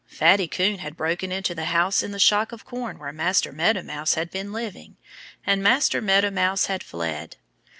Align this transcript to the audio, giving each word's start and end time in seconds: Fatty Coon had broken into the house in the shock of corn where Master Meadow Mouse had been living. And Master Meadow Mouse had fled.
Fatty 0.07 0.47
Coon 0.47 0.79
had 0.79 0.97
broken 0.97 1.31
into 1.31 1.53
the 1.53 1.65
house 1.65 2.01
in 2.01 2.11
the 2.11 2.17
shock 2.17 2.51
of 2.51 2.65
corn 2.65 2.97
where 2.97 3.11
Master 3.11 3.51
Meadow 3.51 3.83
Mouse 3.83 4.15
had 4.15 4.31
been 4.31 4.51
living. 4.51 4.95
And 5.45 5.61
Master 5.61 6.01
Meadow 6.01 6.31
Mouse 6.31 6.65
had 6.65 6.81
fled. 6.83 7.35